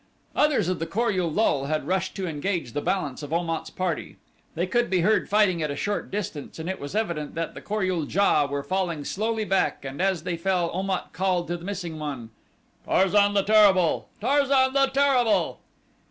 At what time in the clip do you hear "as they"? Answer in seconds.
10.01-10.37